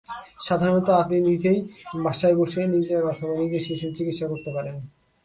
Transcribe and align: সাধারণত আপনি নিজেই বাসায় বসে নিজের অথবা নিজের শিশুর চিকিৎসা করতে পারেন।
সাধারণত 0.41 0.87
আপনি 1.01 1.17
নিজেই 1.21 1.59
বাসায় 2.03 2.35
বসে 2.35 2.61
নিজের 2.75 3.01
অথবা 3.03 3.33
নিজের 3.35 3.61
শিশুর 3.67 3.95
চিকিৎসা 3.97 4.25
করতে 4.27 4.49
পারেন। 4.53 4.75